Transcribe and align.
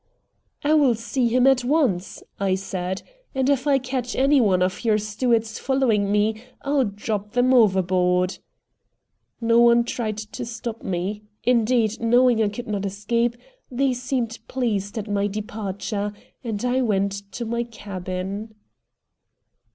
"I 0.63 0.73
will 0.73 0.95
see 0.95 1.27
him 1.27 1.45
at 1.45 1.63
once," 1.63 2.23
I 2.39 2.55
said. 2.55 3.03
"And 3.35 3.51
if 3.51 3.67
I 3.67 3.77
catch 3.77 4.15
any 4.15 4.39
of 4.41 4.83
your 4.83 4.97
stewards 4.97 5.59
following 5.59 6.11
ME, 6.11 6.41
I'll 6.63 6.85
drop 6.85 7.33
them 7.33 7.53
overboard." 7.53 8.39
No 9.39 9.59
one 9.59 9.83
tried 9.83 10.17
to 10.17 10.43
stop 10.43 10.81
me 10.81 11.21
indeed, 11.43 11.99
knowing 12.01 12.41
I 12.41 12.49
could 12.49 12.67
not 12.67 12.83
escape, 12.83 13.37
they 13.69 13.93
seemed 13.93 14.39
pleased 14.47 14.97
at 14.97 15.07
my 15.07 15.27
departure, 15.27 16.13
and 16.43 16.65
I 16.65 16.81
went 16.81 17.31
to 17.33 17.45
my 17.45 17.61
cabin. 17.63 18.55